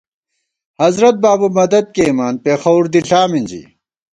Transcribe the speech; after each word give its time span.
حضرت 0.81 1.15
بابُو 1.23 1.47
مدد 1.57 1.85
کېئیمان، 1.95 2.33
پېخَوُر 2.43 2.83
دِݪا 2.93 3.21
مِنزی 3.31 3.61